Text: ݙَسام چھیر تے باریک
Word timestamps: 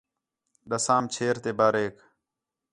ݙَسام 0.69 1.03
چھیر 1.13 1.35
تے 1.43 1.51
باریک 1.59 1.95